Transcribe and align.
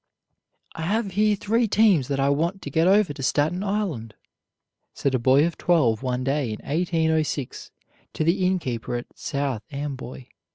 "I 0.73 0.81
have 0.81 1.11
here 1.11 1.35
three 1.35 1.67
teams 1.67 2.07
that 2.07 2.19
I 2.19 2.27
want 2.29 2.63
to 2.63 2.71
get 2.71 2.87
over 2.87 3.13
to 3.13 3.21
Staten 3.21 3.63
Island," 3.63 4.15
said 4.95 5.13
a 5.13 5.19
boy 5.19 5.45
of 5.45 5.59
twelve 5.59 6.01
one 6.01 6.23
day 6.23 6.45
in 6.45 6.57
1806 6.65 7.69
to 8.13 8.23
the 8.23 8.43
innkeeper 8.43 8.95
at 8.95 9.05
South 9.15 9.61
Amboy, 9.69 10.17
N. 10.17 10.25